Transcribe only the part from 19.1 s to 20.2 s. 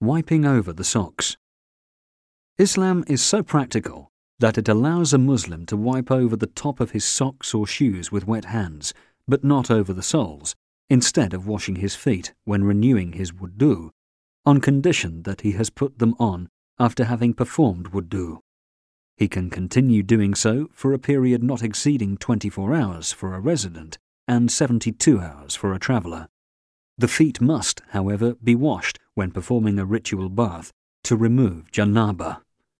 He can continue